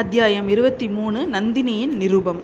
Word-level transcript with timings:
அத்தியாயம் 0.00 0.48
இருபத்தி 0.48 0.86
மூணு 0.88 1.18
நந்தினியின் 1.34 1.92
நிரூபம். 2.00 2.40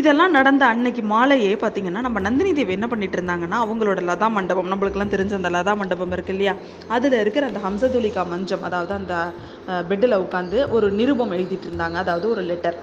இதெல்லாம் 0.00 0.30
நடந்த 0.30 0.62
அன்னைக்கு 0.66 1.02
மாலையே 1.02 1.50
பார்த்தீங்கன்னா 1.54 2.00
நம்ம 2.00 2.20
நந்தினி 2.20 2.52
தேவி 2.52 2.72
என்ன 2.72 2.86
பண்ணிட்டு 2.86 3.16
இருந்தாங்கன்னா 3.18 3.58
அவங்களோட 3.64 4.00
லதா 4.08 4.28
மண்டபம் 4.36 4.70
நம்மளுக்கெல்லாம் 4.72 5.12
தெரிஞ்ச 5.14 5.32
அந்த 5.38 5.50
லதா 5.50 5.72
மண்டபம் 5.80 6.14
இருக்கு 6.16 6.32
இல்லையா? 6.32 6.54
அதில் 6.88 7.16
இருக்கிற 7.20 7.46
அந்த 7.46 7.60
ஹம்சதுலிகா 7.66 8.24
மஞ்சம் 8.32 8.62
அதாவது 8.62 8.94
அந்த 8.94 9.14
பெட்டில் 9.88 10.20
உட்காந்து 10.24 10.58
ஒரு 10.68 10.88
நிருபம் 10.90 11.34
எழுதிட்டு 11.38 11.68
இருந்தாங்க. 11.70 11.98
அதாவது 12.04 12.28
ஒரு 12.30 12.42
லெட்டர் 12.42 12.78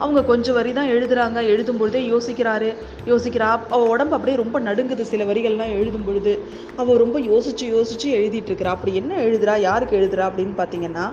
அவங்க 0.00 0.20
கொஞ்சம் 0.24 0.54
வரி 0.54 0.72
தான் 0.72 0.88
எழுதுறாங்க. 0.88 1.38
எழுதும் 1.46 1.76
பொழுதே 1.76 2.00
யோசிக்கிறாரு. 2.10 2.74
யோசிக்கிறா 3.06 3.48
அவ 3.70 3.82
உடம்பு 3.86 4.14
அப்படியே 4.14 4.42
ரொம்ப 4.42 4.60
நடுங்குது. 4.60 5.02
சில 5.02 5.24
வரிகள்லாம் 5.24 5.72
எழுதும் 5.72 6.04
பொழுது 6.04 6.32
அவ 6.76 6.96
ரொம்ப 6.96 7.20
யோசிச்சு 7.20 7.64
யோசிச்சு 7.64 8.10
எழுதிட்டு 8.18 8.50
இருக்கிறா. 8.50 8.72
அப்படி 8.74 8.96
என்ன 8.96 9.14
எழுதுறா? 9.16 9.60
யாருக்கு 9.60 9.96
எழுதுறா? 9.96 10.20
அப்படின்னு 10.20 10.54
பார்த்தீங்கன்னா 10.56 11.06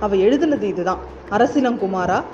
அவ 0.00 0.16
எழுதுனது 0.16 0.62
இதுதான். 0.62 1.00
அரசிலங்குமாரா 1.30 2.24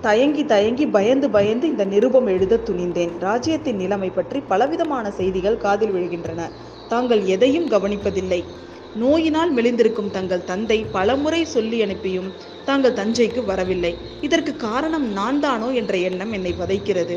தயங்கி 0.00 0.44
தயங்கி 0.44 0.86
பயந்து 0.86 1.30
பயந்து 1.30 1.66
இந்த 1.68 1.84
நிருபம் 1.84 2.26
எழுத 2.26 2.60
துணிந்தேன். 2.64 3.18
ராஜ்யத்தின் 3.20 3.76
நிலைமை 3.76 4.10
பற்றி 4.10 4.42
பலவிதமான 4.48 5.10
செய்திகள் 5.10 5.58
காதில் 5.58 5.90
விழுகின்றன. 5.90 6.40
தாங்கள் 6.88 7.22
எதையும் 7.24 7.68
கவனிப்பதில்லை. 7.68 8.44
நோயினால் 8.94 9.54
மெலிந்திருக்கும் 9.54 10.10
தங்கள் 10.10 10.44
தந்தை 10.44 10.84
பலமுறை 10.84 11.44
சொல்லி 11.44 11.82
அனுப்பியும் 11.82 12.32
தாங்கள் 12.64 12.92
தஞ்சைக்கு 12.92 13.44
வரவில்லை. 13.44 13.98
இதற்கு 14.20 14.56
காரணம் 14.56 15.12
நான் 15.12 15.40
தானோ 15.40 15.70
என்ற 15.70 15.96
எண்ணம் 15.96 16.32
என்னை 16.32 16.52
வதைக்கிறது. 16.52 17.16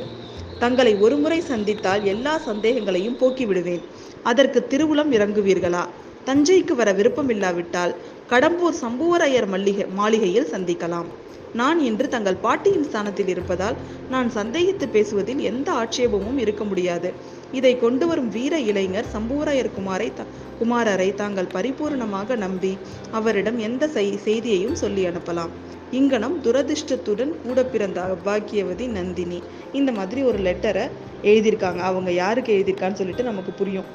தங்களை 0.59 0.95
ஒருமுறை 0.95 1.41
சந்தித்தால் 1.41 2.03
எல்லா 2.03 2.37
சந்தேகங்களையும் 2.37 3.17
போக்கிவிடுவேன். 3.21 3.81
அதற்கு 4.23 4.67
திருவுளம் 4.69 5.11
இறங்குவீர்களா? 5.11 5.87
தஞ்சைக்கு 6.25 6.71
வர 6.71 6.91
விருப்பம் 6.91 7.29
இல்லாவிட்டால் 7.29 7.95
கடம்பூர் 8.29 8.81
சம்புவரையர் 8.81 9.47
மல்லிகை 9.47 9.85
மாளிகையில் 9.93 10.51
சந்திக்கலாம். 10.51 11.05
நான் 11.53 11.79
இன்று 11.79 12.07
தங்கள் 12.07 12.35
பாட்டியின் 12.35 12.83
ஸ்தானத்தில் 12.83 13.27
இருப்பதால் 13.27 13.75
நான் 14.09 14.31
சந்தேகித்து 14.35 14.85
பேசுவதில் 14.91 15.39
எந்த 15.39 15.71
ஆட்சேபமும் 15.71 16.37
இருக்க 16.37 16.63
முடியாது. 16.63 17.13
இதை 17.51 17.71
கொண்டு 17.77 18.07
வரும் 18.07 18.29
வீர 18.29 18.59
இளைஞர் 18.59 19.11
சம்புவராயர் 19.13 19.69
குமாரை 19.77 20.07
த 20.13 20.25
குமாரரை 20.61 21.13
தாங்கள் 21.13 21.53
பரிபூர்ணமாக 21.53 22.35
நம்பி 22.35 22.73
அவரிடம் 23.11 23.57
எந்த 23.67 23.87
செய்தியையும் 24.27 24.79
சொல்லி 24.83 25.03
அனுப்பலாம். 25.05 25.53
இங்கனம் 25.91 26.35
துரதிர்ஷ்டத்துடன் 26.43 27.33
கூட 27.43 27.59
பிறந்த 27.65 27.99
அபாக்கியவதி 28.13 28.85
நந்தினி. 28.87 29.39
இந்த 29.71 29.91
மாதிரி 29.91 30.21
ஒரு 30.23 30.39
லெட்டரை 30.39 30.85
எழுதியிருக்காங்க. 31.21 31.81
அவங்க 31.89 32.11
யாருக்கு 32.11 32.51
எழுதியிருக்கான்னு 32.57 32.99
சொல்லிட்டு 33.01 33.23
நமக்கு 33.23 33.51
புரியும். 33.51 33.89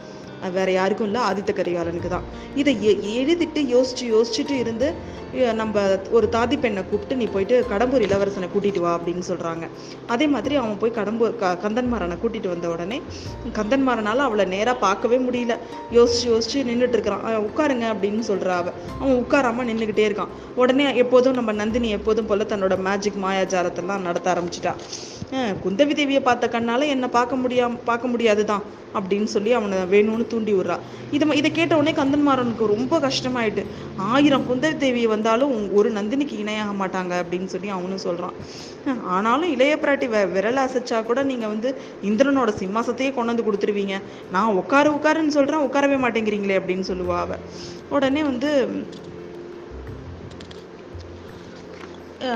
வேற 0.56 0.68
யாருக்கும் 0.78 1.08
இல்லை 1.08 1.20
ஆதித்த 1.28 1.52
கரிகாலனுக்கு 1.58 2.10
தான். 2.14 2.26
இதை 2.60 2.74
எழுதிட்டு 3.20 3.60
யோசிச்சு 3.74 4.06
யோசிச்சுட்டு 4.14 4.56
இருந்து 4.64 4.88
நம்ம 5.60 5.82
ஒரு 6.16 6.26
தாதி 6.34 6.56
பெண்ணை 6.60 6.82
கூப்பிட்டு 6.90 7.16
நீ 7.20 7.26
போயிட்டு 7.32 7.56
கடம்பூர் 7.70 8.04
இளவரசனை 8.06 8.46
கூட்டிட்டு 8.52 8.80
வா 8.84 8.92
அப்படின்னு 8.98 9.24
சொல்றாங்க. 9.30 9.64
அதே 10.14 10.26
மாதிரி 10.34 10.54
அவன் 10.60 10.78
போய் 10.82 10.94
கடம்பூர் 10.98 11.34
க 11.40 11.50
கந்தன்மாரனை 11.64 12.16
கூட்டிட்டு 12.22 12.52
வந்த 12.52 12.68
உடனே 12.74 12.98
கந்தன்மாரனால 13.58 14.24
அவளை 14.28 14.44
நேராக 14.54 14.82
பார்க்கவே 14.86 15.18
முடியல. 15.26 15.56
யோசிச்சு 15.96 16.26
யோசிச்சு 16.32 16.64
நின்றுட்டு 16.70 16.96
இருக்கிறான். 16.96 17.24
உட்காருங்க 17.48 17.86
அப்படின்னு 17.94 18.22
சொல்றா 18.30 18.54
அவ. 18.62 18.72
அவன் 19.00 19.18
உட்காராம 19.22 19.66
நின்றுகிட்டே 19.70 20.06
இருக்கான். 20.08 20.32
உடனே 20.62 20.86
எப்போதும் 21.04 21.38
நம்ம 21.40 21.52
நந்தினி 21.62 21.90
எப்போதும் 21.98 22.30
போல 22.30 22.46
தன்னோட 22.54 22.76
மேஜிக் 22.88 23.22
மாயாஜாலத்தெல்லாம் 23.26 24.06
நடத்த 24.08 24.34
ஆரம்பிச்சிட்டா. 24.34 24.74
குந்தவி 25.62 25.92
தேவியை 25.98 26.20
பார்த்த 26.26 26.50
கண்ணால 26.52 26.86
என்ன 26.94 27.06
பார்க்க 27.16 27.42
முடியாம 27.42 27.78
பார்க்க 27.88 28.10
முடியாது 28.12 28.42
தான் 28.50 28.64
அப்படின்னு 28.98 29.28
சொல்லி 29.32 29.50
அவனை 29.58 29.78
வேணும்னு 29.94 30.25
தூண்டி 30.27 30.52
விடுறா 30.55 30.77
இதை 31.10 31.36
இதை 31.36 31.50
கேட்ட 31.52 31.72
உடனே 31.77 31.92
கந்தன்மாறனுக்கு 31.98 32.66
ரொம்ப 32.66 32.98
கஷ்டமாயிட்டு 32.98 33.62
ஆயிரம் 34.12 34.46
குந்தவி 34.50 34.77
தேவி 34.77 35.02
வந்தாலும் 35.06 35.52
ஒரு 35.72 35.91
நந்தினிக்கு 35.91 36.36
இணையாக 36.38 36.72
மாட்டாங்க 36.82 37.12
அப்படின்னு 37.22 37.48
சொல்லி 37.55 37.69
அவனும் 37.69 38.05
சொல்றான். 38.05 38.36
ஆனாலும் 39.16 39.52
இளைய 39.54 39.74
பிராட்டி 39.82 40.09
வெ 40.09 40.20
விரல் 40.26 40.60
அசைச்சா 40.64 40.98
கூட 41.03 41.22
நீங்க 41.22 41.47
வந்து 41.47 41.69
இந்திரனோட 42.03 42.50
சிம்மாசத்தையே 42.60 43.10
கொண்டு 43.14 43.32
வந்து 43.32 43.47
கொடுத்துருவீங்க. 43.47 43.97
நான் 44.32 44.56
உட்காரு 44.62 44.91
உட்காருன்னு 44.91 45.37
சொல்றேன் 45.38 45.64
உட்காரவே 45.69 45.98
மாட்டேங்கிறீங்களே 46.04 46.58
அப்படின்னு 46.60 46.87
சொல்லுவா 46.93 47.19
அவ. 47.19 47.38
உடனே 47.91 48.22
வந்து 48.22 48.50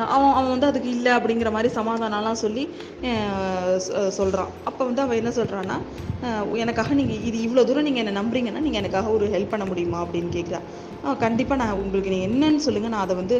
அவன் 0.08 0.32
அவன் 0.32 0.50
வந்து 0.50 0.66
அதுக்கு 0.66 0.88
இல்லை 0.90 1.12
அப்படிங்கிற 1.12 1.50
மாதிரி 1.50 1.68
சமாதானம்லாம் 1.74 2.40
சொல்லி 2.40 2.64
சொல்கிறான் 4.08 4.50
அப்போ 4.64 4.82
வந்து 4.84 5.02
அவன் 5.02 5.16
என்ன 5.16 5.30
சொல்கிறான்னா 5.30 5.76
எனக்காக 6.56 6.94
நீங்கள் 6.94 7.22
இது 7.24 7.36
இவ்வளோ 7.42 7.62
தூரம் 7.64 7.82
நீங்கள் 7.82 8.02
என்னை 8.04 8.14
நம்புறீங்கன்னா 8.20 8.60
நீங்கள் 8.60 8.80
எனக்காக 8.80 9.10
ஒரு 9.10 9.26
ஹெல்ப் 9.26 9.52
பண்ண 9.52 9.64
முடியுமா 9.64 10.00
அப்படின்னு 10.00 10.30
கேட்குறா 10.34 10.60
கண்டிப்பாக 11.16 11.60
நான் 11.62 11.78
உங்களுக்கு 11.78 12.10
நீங்கள் 12.10 12.28
என்னன்னு 12.30 12.58
சொல்லுங்கள் 12.58 12.90
நான் 12.90 13.00
அதை 13.00 13.16
வந்து 13.16 13.36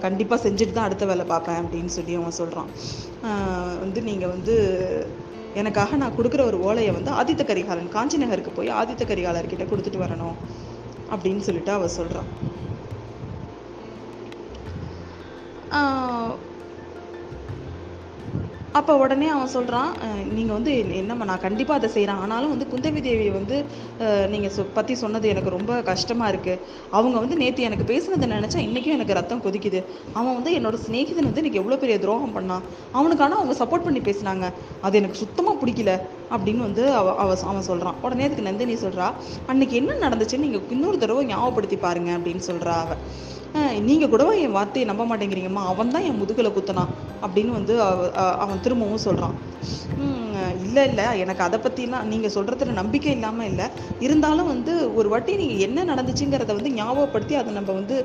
கண்டிப்பாக 0.00 0.40
செஞ்சுட்டு 0.42 0.72
தான் 0.72 0.84
அடுத்த 0.84 1.06
வேலை 1.06 1.26
பார்ப்பேன் 1.26 1.60
அப்படின்னு 1.62 1.92
சொல்லி 1.92 2.14
அவன் 2.14 2.38
சொல்கிறான் 2.38 2.70
வந்து 3.80 4.02
நீங்கள் 4.02 4.28
வந்து 4.28 4.56
எனக்காக 5.54 5.96
நான் 5.96 6.16
கொடுக்குற 6.16 6.42
ஒரு 6.46 6.58
ஓலையை 6.60 6.92
வந்து 6.94 7.10
ஆதித்த 7.10 7.42
கரிகாலன் 7.44 7.88
காஞ்சி 7.88 8.18
நகருக்கு 8.18 8.52
போய் 8.52 8.70
ஆதித்த 8.72 9.04
கரிகாலர்கிட்ட 9.04 9.66
கொடுத்துட்டு 9.66 9.98
வரணும் 9.98 10.36
அப்படின்னு 11.10 11.38
சொல்லிட்டு 11.38 11.72
அவள் 11.72 11.96
சொல்கிறான் 11.96 12.30
அப்போ 18.78 18.92
உடனே 19.00 19.26
அவன் 19.32 19.50
சொல்கிறான் 19.54 19.88
நீங்கள் 20.36 20.56
வந்து 20.56 20.72
என்னம்மா 21.00 21.24
நான் 21.30 21.42
கண்டிப்பாக 21.44 21.78
அதை 21.80 21.88
செய்கிறேன் 21.94 22.20
ஆனாலும் 22.22 22.52
வந்து 22.52 22.66
குந்தவி 22.72 23.00
தேவியை 23.06 23.32
வந்து 23.38 23.56
நீங்கள் 24.32 24.52
சொ 24.56 24.62
பற்றி 24.76 24.94
சொன்னது 25.02 25.26
எனக்கு 25.32 25.50
ரொம்ப 25.56 25.72
கஷ்டமாக 25.88 26.30
இருக்குது 26.32 26.60
அவங்க 26.98 27.16
வந்து 27.22 27.36
நேற்று 27.42 27.66
எனக்கு 27.68 27.84
பேசுனதை 27.90 28.28
நினச்சா 28.34 28.60
இன்றைக்கும் 28.66 28.96
எனக்கு 28.96 29.16
ரத்தம் 29.18 29.42
கொதிக்குது. 29.46 29.80
அவன் 30.18 30.36
வந்து 30.38 30.52
என்னோட 30.58 30.78
சிநேகிதன் 30.84 31.28
வந்து 31.30 31.42
எனக்கு 31.42 31.60
எவ்வளோ 31.62 31.78
பெரிய 31.82 31.96
துரோகம் 32.04 32.34
பண்ணான். 32.36 32.64
அவனுக்கான 32.98 33.36
அவங்க 33.40 33.56
சப்போர்ட் 33.62 33.86
பண்ணி 33.88 34.02
பேசினாங்க. 34.08 34.48
அது 34.86 35.00
எனக்கு 35.02 35.20
சுத்தமாக 35.22 35.56
பிடிக்கல 35.62 35.92
அப்படின்னு 36.34 36.64
வந்து 36.68 36.86
அவ 37.00 37.14
அவ 37.24 37.36
அவன் 37.50 37.68
சொல்கிறான் 37.70 37.98
உடனே 38.06 38.26
அதுக்கு 38.28 38.48
நந்தினி 38.50 38.76
சொல்கிறா 38.86 39.08
அன்னைக்கு 39.52 39.76
என்ன 39.82 39.98
நடந்துச்சுன்னு 40.06 40.46
நீங்கள் 40.46 40.64
இன்னொரு 40.76 40.98
தடவை 41.04 41.24
ஞாபகப்படுத்தி 41.32 41.78
பாருங்க 41.86 42.12
அப்படின்னு 42.18 42.44
சொல்கிறா 42.50 42.76
அவள் 42.86 43.02
நீங்கள் 43.88 44.10
கூடவா 44.12 44.32
என் 44.44 44.56
வார்த்தையை 44.58 44.84
நம்ப 44.90 45.04
மாட்டேங்கிறீங்கம்மா? 45.10 45.62
அவன் 45.72 45.94
தான் 45.94 46.06
என் 46.08 46.20
முதுகில் 46.20 46.54
குத்தனான் 46.56 46.92
அப்படின்னு 47.24 47.52
வந்து 47.58 47.74
அவன் 48.44 48.62
திரும்பவும் 48.66 49.06
சொல்கிறான் 49.08 49.36
இல்லை 50.66 50.82
இல்லை. 50.90 51.04
எனக்கு 51.22 51.42
அதை 51.46 51.58
பற்றிலாம் 51.64 52.06
நீங்கள் 52.12 52.32
சொல்கிறதுல 52.36 52.72
நம்பிக்கை 52.78 53.10
இல்லாமல் 53.16 53.48
இல்லை. 53.50 53.66
இருந்தாலும் 54.04 54.48
வந்து 54.52 54.72
ஒரு 54.98 55.08
வாட்டி 55.12 55.32
நீங்கள் 55.40 55.62
என்ன 55.66 55.84
நடந்துச்சுங்கிறத 55.90 56.54
வந்து 56.58 56.72
ஞாபகப்படுத்தி 56.78 57.34
அதை 57.40 57.50
நம்ம 57.58 57.70
வந்து 57.78 57.96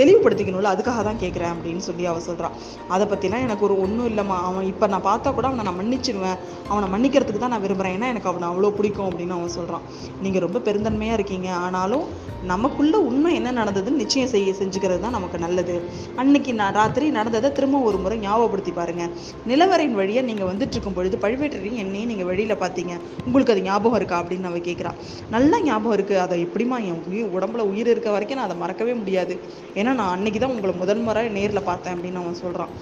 தெளிவுபடுத்திக்கணும்ல. 0.00 0.72
அதுக்காக 0.74 1.02
தான் 1.08 1.20
கேட்குறேன் 1.22 1.52
அப்படின்னு 1.54 1.82
சொல்லி 1.88 2.06
அவள் 2.12 2.26
சொல்கிறான் 2.28 2.54
அதை 2.96 3.06
பற்றிலாம் 3.12 3.44
எனக்கு 3.46 3.66
ஒரு 3.68 3.76
ஒன்றும் 3.84 4.08
இல்லைம்மா. 4.12 4.38
அவன் 4.50 4.68
இப்போ 4.72 4.88
நான் 4.94 5.06
பார்த்தா 5.10 5.32
கூட 5.38 5.48
அவனை 5.50 5.66
நான் 5.70 5.78
மன்னிச்சிடுவேன் 5.80 6.38
அவனை 6.70 6.88
மன்னிக்கிறதுக்கு 6.94 7.42
தான் 7.44 7.54
நான் 7.56 7.64
விரும்புகிறேன் 7.66 7.96
ஏன்னா 7.98 8.10
எனக்கு 8.14 8.30
அவனை 8.32 8.48
அவ்வளோ 8.52 8.72
பிடிக்கும் 8.78 9.08
அப்படின்னு 9.10 9.36
அவன் 9.38 9.56
சொல்கிறான் 9.58 9.84
நீங்கள் 10.26 10.44
ரொம்ப 10.46 10.62
பெருந்தன்மையாக 10.68 11.18
இருக்கீங்க. 11.20 11.50
ஆனாலும் 11.66 12.06
நமக்குள்ளே 12.52 12.98
உண்மை 13.10 13.30
என்ன 13.38 13.52
நடந்ததுன்னு 13.60 14.02
நிச்சயம் 14.04 14.32
செய்ய 14.34 14.50
தெரிஞ்சுக்கிறது 14.68 15.00
தான் 15.04 15.16
நமக்கு 15.16 15.38
நல்லது. 15.44 15.74
அன்னைக்கு 16.22 16.52
நான் 16.60 16.74
ராத்திரி 16.78 17.06
நடந்ததை 17.18 17.48
திரும்ப 17.58 17.80
ஒரு 17.88 17.98
முறை 18.04 18.16
ஞாபகப்படுத்தி 18.26 18.72
பாருங்க. 18.78 19.04
நிலவரையின் 19.50 19.98
வழியாக 20.00 20.26
நீங்கள் 20.30 20.50
வந்துட்டு 20.50 20.74
இருக்கும் 20.76 20.96
பொழுது 20.98 21.18
பழுவேட்டரையும் 21.24 21.80
என்னையும் 21.84 22.10
நீங்கள் 22.12 22.28
வெளியில் 22.30 22.60
பார்த்தீங்க. 22.64 22.94
உங்களுக்கு 23.26 23.54
அது 23.54 23.66
ஞாபகம் 23.68 23.98
இருக்கா 24.00 24.18
அப்படின்னு 24.22 24.50
அவ 24.52 24.60
கேட்குறா. 24.68 24.92
நல்லா 25.36 25.58
ஞாபகம் 25.68 25.96
இருக்குது 25.98 26.22
அதை 26.26 26.38
எப்படிமா 26.46 26.78
என் 26.90 27.02
உயிர் 27.10 27.34
உடம்புல 27.38 27.64
உயிர் 27.72 27.92
இருக்க 27.94 28.10
வரைக்கும் 28.16 28.40
நான் 28.40 28.48
அதை 28.50 28.58
மறக்கவே 28.64 28.94
முடியாது. 29.02 29.36
ஏன்னா 29.80 29.92
நான் 30.00 30.14
அன்னைக்கு 30.16 30.40
தான் 30.44 30.54
உங்களை 30.56 30.74
முதல் 30.84 31.04
முறை 31.08 31.24
நேரில் 31.38 31.68
பார்த்தேன் 31.70 31.94
அப்படின்னு 31.96 32.22
அவன் 32.24 32.42
சொல்கிறான் 32.44 32.72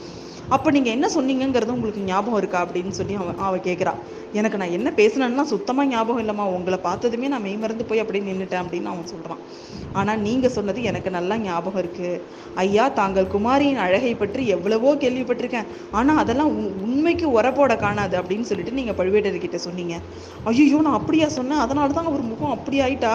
அப்போ 0.54 0.68
நீங்கள் 0.76 0.94
என்ன 0.96 1.06
சொன்னீங்கிறது 1.16 1.74
உங்களுக்கு 1.76 2.02
ஞாபகம் 2.10 2.40
இருக்கா 2.40 2.58
அப்படின்னு 2.64 2.92
சொல்லி 2.98 3.14
அவன் 3.22 3.40
அவள் 3.46 3.64
கேட்குறா 3.68 3.92
எனக்கு 4.38 4.58
நான் 4.60 4.74
என்ன 4.76 4.88
பேசினேன்னா 4.98 5.44
சுத்தமாக 5.52 5.90
ஞாபகம் 5.92 6.22
இல்லைம்மா 6.22 6.46
உங்களை 6.56 6.78
பார்த்ததுமே 6.86 7.28
நான் 7.32 7.44
மெய்மறந்து 7.46 7.84
போய் 7.90 8.02
அப்படியே 8.02 8.24
நின்றுட்டேன் 8.28 8.62
அப்படின்னு 8.62 8.90
அவன் 8.92 9.10
சொல்கிறான் 9.12 9.42
ஆனால் 10.00 10.20
நீங்கள் 10.26 10.54
சொன்னது 10.56 10.80
எனக்கு 10.90 11.10
நல்லா 11.16 11.36
ஞாபகம் 11.46 11.80
இருக்குது 11.82 12.20
ஐயா 12.62 12.84
தாங்கள் 12.98 13.30
குமாரியின் 13.34 13.80
அழகை 13.84 14.12
பற்றி 14.22 14.42
எவ்வளவோ 14.54 14.90
கேள்விப்பட்டிருக்கேன். 15.02 15.68
ஆனால் 15.98 16.20
அதெல்லாம் 16.22 16.50
உண்மைக்கு 16.86 17.26
உரப்போட 17.38 17.72
காணாது 17.84 18.14
அப்படின்னு 18.20 18.48
சொல்லிட்டு 18.50 18.76
நீங்கள் 18.78 18.98
பழுவேட்டர்கிட்ட 18.98 19.58
சொன்னீங்க. 19.66 19.94
ஐயோ 20.50 20.80
நான் 20.86 20.98
அப்படியா 21.00 21.28
சொன்னேன்? 21.38 21.62
அதனால 21.64 21.94
தான் 21.98 22.08
அவர் 22.10 22.24
முகம் 22.32 22.54
அப்படி 22.56 22.78
ஆயிட்டா? 22.86 23.12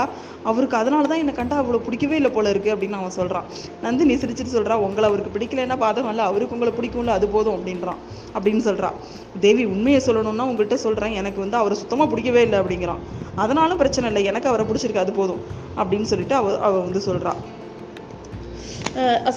அவருக்கு 0.50 0.76
அதனால 0.82 1.08
தான் 1.10 1.22
என்னை 1.24 1.34
கண்டா 1.40 1.58
அவ்வளோ 1.62 1.82
பிடிக்கவே 1.88 2.16
இல்லை 2.20 2.32
போல 2.36 2.52
இருக்குது 2.54 2.74
அப்படின்னு 2.76 3.00
அவன் 3.02 3.16
சொல்கிறான் 3.20 3.48
நந்தினி 3.86 4.14
சிரிச்சிட்டு 4.22 4.56
சொல்கிறா 4.58 4.78
உங்களை 4.88 5.08
அவருக்கு 5.10 5.34
பிடிக்கலன்னா 5.36 5.78
பாதகம் 5.86 6.12
இல்லை 6.14 6.26
அவருக்கு 6.30 6.56
உங்களை 6.58 6.74
பிடிக்கும்ல 6.78 7.16
அது 7.22 7.30
போதும் 7.30 7.58
அப்படின்றான். 7.58 8.00
அப்படின்னு 8.36 8.62
சொல்கிறான் 8.68 8.96
தேவி 9.40 9.64
உண்மையை 9.66 10.00
சொல்லணும்னா 10.06 10.46
உங்கள்கிட்ட 10.52 10.78
சொல்கிறேன் 10.86 11.12
எனக்கு 11.12 11.40
வந்து 11.40 11.58
அவரை 11.58 11.78
சுத்தமாக 11.78 12.10
பிடிக்கவே 12.10 12.42
இல்லை 12.42 12.60
அப்படிங்கிறான். 12.60 13.02
அதனாலும் 13.36 13.78
பிரச்சனை 13.78 14.08
இல்லை. 14.10 14.24
எனக்கு 14.32 14.50
அவரை 14.50 14.66
பிடிச்சிருக்கு. 14.66 15.04
அது 15.06 15.14
போதும். 15.14 15.42
அப்படின்னு 15.78 16.10
சொல்லிட்டு 16.12 16.36
அவ 16.36 16.58
அவ 16.60 16.80
வந்து 16.80 17.02
சொல்கிறான் 17.02 17.40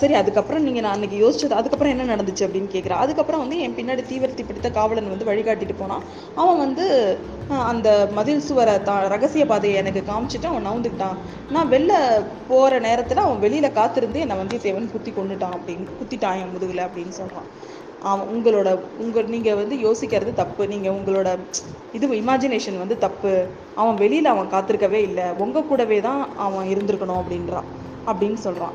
சரி 0.00 0.14
அதுக்கப்புறம் 0.20 0.64
நீங்கள் 0.66 0.84
நான் 0.84 0.94
அன்றைக்கி 0.96 1.18
யோசிச்சது 1.22 1.54
அதுக்கப்புறம் 1.58 1.92
என்ன 1.94 2.04
நடந்துச்சு 2.12 2.44
அப்படின்னு 2.46 2.70
கேட்குறேன் 2.72 3.02
அதுக்கப்புறம் 3.02 3.42
வந்து 3.42 3.56
என் 3.64 3.76
பின்னாடி 3.76 4.02
தீவிரத்தி 4.10 4.44
பிடித்த 4.48 4.68
காவலன் 4.78 5.10
வந்து 5.12 5.28
வழிகாட்டிட்டு 5.28 5.74
போனான். 5.80 6.04
அவன் 6.40 6.58
வந்து 6.64 6.86
அந்த 7.72 7.88
மதில் 8.16 8.42
சுவரை 8.46 8.74
தா 8.88 8.94
ரகசிய 9.12 9.44
பாதையை 9.50 9.76
எனக்கு 9.82 10.00
காமிச்சிட்டு 10.10 10.48
அவன் 10.50 10.66
நவுந்துக்கிட்டான். 10.68 11.18
நான் 11.54 11.70
வெளில 11.74 11.92
போகிற 12.50 12.78
நேரத்தில் 12.88 13.24
அவன் 13.26 13.42
வெளியில் 13.44 13.76
காத்திருந்து 13.78 14.22
என்னை 14.24 14.38
வந்தியத்தேவன் 14.40 14.90
குத்தி 14.94 15.12
கொண்டுட்டான் 15.18 15.54
அப்படின்னு 15.58 15.86
குத்திட்டான் 16.00 16.40
என் 16.42 16.52
முதுகில் 16.54 16.84
அப்படின்னு 16.86 17.14
சொல்கிறான் 17.20 17.48
அவன் 18.10 18.30
உங்களோட 18.34 18.68
உங்கள் 19.02 19.30
நீங்கள் 19.34 19.60
வந்து 19.60 19.76
யோசிக்கிறது 19.86 20.32
தப்பு. 20.42 20.62
நீங்கள் 20.72 20.94
உங்களோட 20.98 21.28
இது 21.98 22.14
இமேஜினேஷன் 22.22 22.82
வந்து 22.82 22.96
தப்பு. 23.04 23.32
அவன் 23.80 24.00
வெளியில் 24.02 24.32
அவன் 24.32 24.52
காத்திருக்கவே 24.54 25.00
இல்லை. 25.08 25.28
உங்கள் 25.44 25.68
கூடவே 25.70 26.00
தான் 26.08 26.22
அவன் 26.46 26.66
இருந்திருக்கணும் 26.72 27.20
அப்படின்றான். 27.22 27.70
அப்படின்னு 28.10 28.40
சொல்கிறான் 28.46 28.74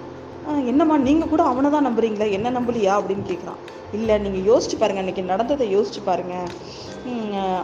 என்னம்மா 0.72 0.98
நீங்கள் 0.98 1.30
கூட 1.30 1.44
அவனை 1.44 1.70
தான் 1.70 1.88
நம்புறீங்களா 1.88 2.32
என்ன 2.32 2.52
நம்பலையா 2.52 2.94
அப்படின்னு 3.00 3.26
கேட்குறான் 3.26 3.60
இல்லை 3.94 4.16
நீங்கள் 4.18 4.48
யோசிச்சு 4.50 4.78
பாருங்கள் 4.78 5.04
அன்றைக்கி 5.04 5.24
நடந்ததை 5.24 5.68
யோசிச்சு 5.76 6.02
பாருங்கள் 6.04 6.50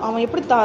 அவன் 0.02 0.22
எப்படி 0.22 0.44
தா 0.46 0.60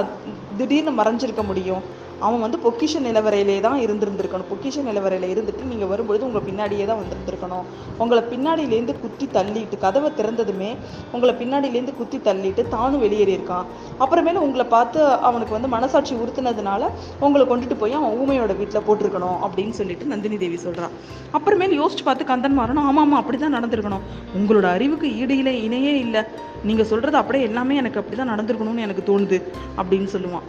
திடீர்னு 0.59 0.93
மறைஞ்சிருக்க 1.01 1.43
முடியும்? 1.43 1.83
அவன் 2.27 2.43
வந்து 2.45 2.59
பொக்கிஷ 2.65 3.01
நிலவரையிலே 3.07 3.57
தான் 3.67 3.79
இருந்திருந்திருக்கணும். 3.85 4.49
பொக்கிஷ 4.53 4.83
நிலவரையில் 4.89 5.27
இருந்துட்டு 5.35 5.69
நீங்கள் 5.73 5.91
வரும்பொழுது 5.93 6.27
உங்கள் 6.29 6.45
பின்னாடியே 6.49 6.85
தான் 6.91 7.01
வந்திருந்திருக்கணும். 7.03 7.65
உங்களை 8.03 8.23
பின்னாடியிலேருந்து 8.33 8.95
குத்தி 9.03 9.29
தள்ளிட்டு 9.37 9.79
கதவை 9.85 10.11
திறந்ததுமே 10.21 10.71
உங்களை 11.15 11.35
பின்னாடியிலேருந்து 11.43 11.95
குத்தி 12.01 12.21
தள்ளிட்டு 12.29 12.65
தானும் 12.77 13.03
வெளியேறியிருக்கான். 13.07 13.67
அப்புறமேல 14.05 14.43
உங்களை 14.49 14.67
பார்த்து 14.77 15.01
அவனுக்கு 15.31 15.57
வந்து 15.59 15.73
மனசாட்சி 15.77 16.15
உறுத்துனதுனால 16.23 16.83
உங்களை 17.29 17.47
கொண்டுட்டு 17.53 17.79
போய் 17.83 17.99
அவன் 18.01 18.17
ஊமையோட 18.23 18.53
வீட்டில் 18.61 18.87
போட்டிருக்கணும் 18.89 19.39
அப்படின்னு 19.47 19.77
சொல்லிட்டு 19.81 20.13
நந்தினி 20.13 20.39
தேவி 20.45 20.61
சொல்கிறான் 20.67 20.95
அப்புறமேல் 21.39 21.79
யோசிச்சு 21.81 22.05
பார்த்து 22.09 22.31
கந்தன் 22.33 22.59
மாறணும் 22.61 22.87
ஆமாம் 22.89 23.05
ஆமாம் 23.07 23.21
அப்படி 23.23 23.39
தான் 23.39 23.57
நடந்திருக்கணும். 23.59 24.05
உங்களோட 24.39 24.67
அறிவுக்கு 24.77 25.09
ஈடு 25.21 25.37
இணையே 25.67 25.95
இல்லை. 26.05 26.23
நீங்கள் 26.69 26.89
சொல்கிறது 26.91 27.17
அப்படியே 27.21 27.45
எல்லாமே 27.49 27.75
எனக்கு 27.81 27.99
அப்படி 28.01 28.17
தான் 28.21 28.33
நடந்திருக்கணும்னு 28.33 28.85
எனக்கு 28.87 29.03
தோணுது 29.11 29.39
அப்படின்னு 29.81 30.09
சொல்லுவான். 30.15 30.47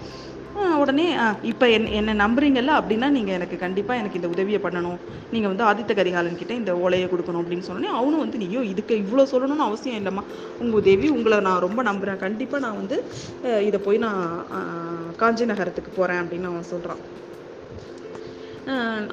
உடனே 0.81 1.05
இப்போ 1.51 1.65
என் 1.75 1.87
என்னை 1.99 2.13
நம்புறீங்கல்ல 2.21 2.73
அப்படின்னா 2.79 3.07
நீங்கள் 3.17 3.35
எனக்கு 3.37 3.57
கண்டிப்பாக 3.63 4.01
எனக்கு 4.01 4.19
இந்த 4.19 4.29
உதவியை 4.33 4.59
பண்ணணும். 4.65 4.99
நீங்கள் 5.33 5.51
வந்து 5.51 5.65
ஆதித்த 5.69 5.95
கரிகாலன் 5.99 6.39
கிட்டே 6.41 6.55
இந்த 6.61 6.73
ஓலையை 6.83 7.07
கொடுக்கணும் 7.13 7.41
அப்படின்னு 7.43 7.67
சொன்னோன்னே 7.67 7.91
அவனும் 7.99 8.23
வந்து 8.23 8.41
நீயோ 8.43 8.61
இதுக்கு 8.71 8.95
இவ்வளோ 9.03 9.25
சொல்லணும்னு 9.33 9.67
அவசியம் 9.69 9.99
இல்லைம்மா. 10.01 10.23
உங்கள் 10.61 10.79
உதவி 10.81 11.09
உங்களை 11.17 11.39
நான் 11.47 11.63
ரொம்ப 11.67 11.81
நம்புகிறேன் 11.89 12.21
கண்டிப்பாக 12.25 12.63
நான் 12.65 12.79
வந்து 12.81 12.97
இதை 13.69 13.79
போய் 13.87 14.03
நான் 14.05 14.21
காஞ்சி 15.23 15.47
நகரத்துக்கு 15.51 15.93
போகிறேன் 15.99 16.21
அப்படின்னு 16.23 16.51
அவன் 16.51 16.71
சொல்கிறான் 16.73 17.03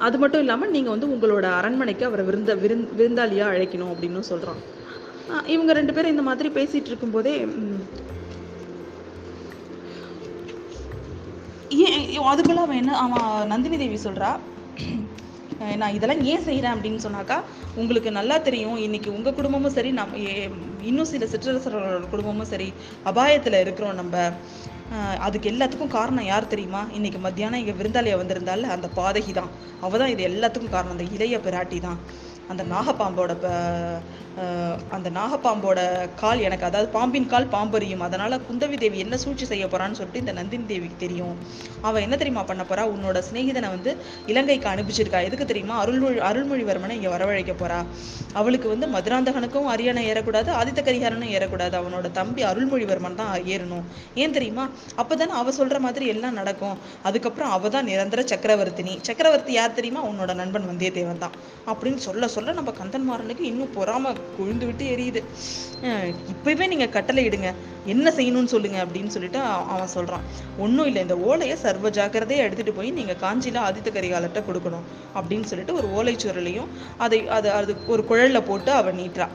அது 0.07 0.17
மட்டும் 0.21 0.43
இல்லாமல் 0.43 0.73
நீங்கள் 0.75 0.93
வந்து 0.95 1.07
உங்களோட 1.13 1.45
அரண்மனைக்கு 1.59 2.03
அவரை 2.09 2.23
விருந்த 2.27 2.51
விருந் 2.63 2.85
விருந்தாளியாக 2.99 3.53
அழைக்கணும் 3.55 3.91
அப்படின்னு 3.93 4.21
சொல்கிறான் 4.31 4.59
இவங்க 5.55 5.71
ரெண்டு 5.77 5.93
பேரும் 5.95 6.13
இந்த 6.13 6.23
மாதிரி 6.27 6.49
பேசிகிட்டு 6.57 6.91
இருக்கும்போதே 6.91 7.33
ஏன் 11.69 12.19
அதுக்குள்ள 12.19 12.55
அவன் 12.55 12.77
என்ன 12.77 12.97
அவன் 12.97 13.47
நந்தினி 13.47 13.77
தேவி 13.77 13.95
சொல்றா 13.95 14.39
நான் 15.77 15.93
இதெல்லாம் 15.93 16.23
ஏன் 16.23 16.43
செய்கிறேன் 16.43 16.73
அப்படின்னு 16.73 17.05
சொன்னாக்கா 17.05 17.41
உங்களுக்கு 17.75 18.11
நல்லா 18.11 18.37
தெரியும். 18.37 18.77
இன்னைக்கு 18.77 19.13
உங்கள் 19.13 19.33
குடும்பமும் 19.33 19.71
சரி 19.71 19.91
நம் 19.91 20.27
ஏ- 20.27 20.49
இன்னும் 20.81 21.05
சில 21.05 21.25
சிற்றரசர்களோட 21.25 22.09
குடும்பமும் 22.09 22.45
சரி 22.45 22.73
அபாயத்தில் 23.05 23.59
இருக்கிறோம் 23.59 23.93
நம்ம. 23.93 24.31
அதுக்கு 25.19 25.51
எல்லாத்துக்கும் 25.51 25.87
காரணம் 25.87 26.25
யார் 26.25 26.47
தெரியுமா? 26.47 26.85
இன்னைக்கு 26.91 27.19
மத்தியானம் 27.19 27.59
இங்கே 27.59 27.71
விருந்தாளியா 27.71 28.17
வந்திருந்தால 28.17 28.61
அந்த 28.61 28.89
பாதகி 28.95 29.31
தான். 29.31 29.49
அவள் 29.81 29.99
தான் 29.99 30.09
இது 30.09 30.27
எல்லாத்துக்கும் 30.27 30.69
காரணம். 30.69 30.97
அந்த 30.97 31.13
இளைய 31.13 31.37
பிராட்டி 31.37 31.79
தான். 31.79 31.99
அந்த 32.49 32.63
நாகப்பாம்போட 32.63 33.35
ப- 33.41 34.17
அந்த 34.89 35.09
நாகப்பாம்போட 35.09 36.09
கால் 36.15 36.39
எனக்கு 36.39 36.65
அதாவது 36.65 36.91
பாம்பின் 36.91 37.27
கால் 37.27 37.47
பாம்பறியும். 37.47 37.97
அதனால 37.97 38.37
குந்தவி 38.37 38.77
தேவி 38.77 38.99
என்ன 38.99 39.17
சூழ்ச்சி 39.17 39.45
செய்ய 39.45 39.65
போறான்னு 39.65 39.91
சொல்லிட்டு 39.91 40.19
இந்த 40.19 40.31
நந்தினி 40.31 40.65
தேவிக்கு 40.65 40.95
தெரியும். 40.97 41.37
அவள் 41.81 42.01
என்ன 42.01 42.17
தெரியுமா 42.17 42.43
பண்ண 42.43 42.65
போறா? 42.69 42.89
உன்னோட 42.89 43.23
சிநேகிதனை 43.33 43.69
வந்து 43.69 43.97
இலங்கைக்கு 44.25 44.69
அனுப்பிச்சிருக்கா. 44.69 45.23
எதுக்கு 45.23 45.45
தெரியுமா? 45.45 45.77
அருள்மொழி 45.77 46.19
அருள்மொழிவர்மனை 46.19 46.89
இங்க 46.89 47.09
வரவழைக்க 47.09 47.53
போறா. 47.59 47.85
அவளுக்கு 48.33 48.69
வந்து 48.69 48.87
மதுராந்தகனுக்கும் 48.87 49.63
அரியணை 49.63 50.11
ஏறக்கூடாது 50.11 50.51
ஆதித்த 50.51 50.81
கரிகாரனும் 50.81 51.31
ஏறக்கூடாது. 51.31 51.79
அவனோட 51.79 52.11
தம்பி 52.11 52.43
அருள்மொழிவர்மன் 52.43 53.15
தான் 53.15 53.39
ஏறணும். 53.39 53.83
ஏன் 54.15 54.31
தெரியுமா? 54.31 54.69
அப்பதானே 54.97 55.27
அவ 55.27 55.51
சொல்ற 55.51 55.79
மாதிரி 55.79 56.07
எல்லாம் 56.07 56.33
நடக்கும். 56.33 56.77
அதுக்கப்புறம் 57.03 57.51
அவள் 57.51 57.69
தான் 57.69 57.83
நிரந்தர 57.83 58.21
சக்கரவர்த்தினி. 58.21 58.97
சக்கரவர்த்தி 59.01 59.53
யார் 59.53 59.73
தெரியுமா? 59.73 60.05
உன்னோட 60.05 60.33
நண்பன் 60.33 60.69
வந்தியத்தேவன் 60.69 61.17
தான். 61.17 61.31
அப்படின்னு 61.67 61.95
சொல்ல 61.95 62.27
சொல்ல 62.39 62.57
நம்ம 62.59 62.73
கந்தன்மாறனுக்கு 62.81 63.49
இன்னும் 63.51 63.73
பொறாம 63.75 64.11
கொழுந்து 64.37 64.65
விட்டு 64.69 64.85
எரியுது 64.95 65.21
இப்பவே 66.31 66.65
நீங்க 66.71 66.85
கட்டளை 66.93 67.21
இடுங்க. 67.29 67.49
என்ன 67.85 68.11
செய்யணும்னு 68.15 68.51
சொல்லுங்க 68.53 68.77
அப்படின்னு 68.85 69.11
சொல்லிட்டு 69.15 69.39
அவன் 69.73 69.93
சொல்றான். 69.95 70.23
ஒன்றும் 70.63 70.87
இல்லை 70.89 71.01
இந்த 71.05 71.15
ஓலையை 71.29 71.55
சர்வ 71.63 71.89
ஜாக்கிரதையை 71.97 72.45
எடுத்துட்டு 72.45 72.73
போய் 72.77 72.89
நீங்க 72.97 73.13
காஞ்சியில 73.21 73.59
ஆதித்த 73.67 73.89
கரிகாலர்கிட்ட 73.97 74.41
கொடுக்கணும். 74.49 74.85
அப்படின்னு 75.19 75.47
சொல்லிட்டு 75.51 75.77
ஒரு 75.79 75.87
ஓலைச்சுவரலையும் 75.99 76.69
அதை 77.05 77.19
அது 77.37 77.49
அது 77.59 77.75
ஒரு 77.93 78.03
குழல்ல 78.09 78.41
போட்டு 78.49 78.71
அவன் 78.79 78.99
நீட்டுறா. 79.01 79.27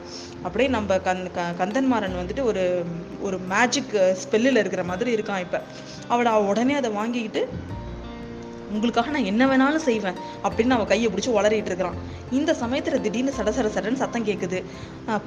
அப்படியே 0.47 0.69
நம்ம 0.77 0.99
கந் 1.09 1.25
க 1.37 1.47
கந்தன்மாறன் 1.61 2.19
வந்துட்டு 2.23 2.45
ஒரு 2.51 2.65
ஒரு 3.27 3.39
மேஜிக் 3.53 3.95
ஸ்பெல்லில் 4.23 4.63
இருக்கிற 4.63 4.85
மாதிரி 4.91 5.17
இருக்கான் 5.17 5.45
இப்போ. 5.47 5.61
அவளை 6.09 6.33
உடனே 6.51 6.77
அதை 6.81 6.91
வாங்கிக்கிட்டு 6.99 7.43
உங்களுக்காக 8.75 9.13
நான் 9.15 9.29
என்ன 9.33 9.43
வேணாலும் 9.51 9.85
செய்வேன் 9.89 10.19
அப்படின்னு 10.47 10.77
அவன் 10.77 10.91
கையை 10.93 11.09
பிடிச்சி 11.13 11.31
உளறிட்டு 11.39 11.71
இருக்கிறான். 11.71 11.99
இந்த 12.39 12.51
சமயத்துல 12.63 13.01
திடீர்னு 13.07 13.35
சட 13.39 13.51
சட 13.59 13.71
சடன்னு 13.77 14.03
சத்தம் 14.03 14.29
கேட்குது 14.29 14.61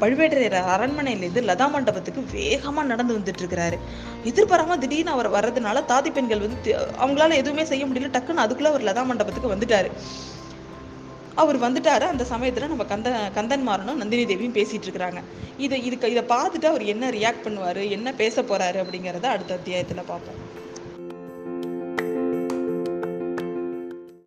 பழுவேட்டரையர் 0.01 0.57
அரண்மனையிலேருந்து 0.75 1.43
லதா 1.49 1.67
மண்டபத்துக்கு 1.75 2.23
வேகமா 2.37 2.83
நடந்து 2.91 3.17
வந்துட்டு 3.17 3.43
இருக்கிறாரு. 3.43 3.79
எதிர்பாராம 4.31 4.77
திடீர்னு 4.85 5.15
அவர் 5.17 5.33
வர்றதுனால 5.37 5.83
தாதி 5.93 6.11
பெண்கள் 6.17 6.45
வந்து 6.45 6.73
அவங்களால 7.03 7.39
எதுவுமே 7.41 7.65
செய்ய 7.73 7.85
முடியல. 7.85 8.11
டக்குன்னு 8.15 8.45
அதுக்குள்ள 8.45 8.71
அவர் 8.73 8.87
லதா 8.89 9.05
மண்டபத்துக்கு 9.11 9.53
வந்துட்டாரு. 9.55 9.91
அவர் 11.41 11.57
வந்துட்டாரு. 11.63 12.05
அந்த 12.13 12.23
சமயத்துல 12.29 12.69
நம்ம 12.71 12.85
கந்த 12.91 13.09
கந்தன்மாரனும் 13.35 13.99
நந்தினி 14.01 14.23
தேவியும் 14.29 14.55
பேசிட்டு 14.55 14.87
இருக்கிறாங்க. 14.87 15.19
இதை 15.65 15.77
இதுக்கு 15.87 16.11
இதை 16.13 16.23
பார்த்துட்டு 16.31 16.67
அவர் 16.71 16.83
என்ன 16.93 17.09
ரியாக்ட் 17.17 17.45
பண்ணுவாரு? 17.45 17.83
என்ன 17.97 18.13
பேச 18.21 18.41
போறாரு 18.41 18.79
அப்படிங்கிறத 18.83 19.27
அடுத்த 19.35 19.59
அத்தியாயத்துல 19.59 20.03
பார்ப்போம். 20.11 20.39